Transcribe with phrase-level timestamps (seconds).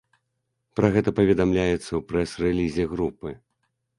[0.79, 3.29] Пра гэта паведамляецца ў прэс-рэлізе групы.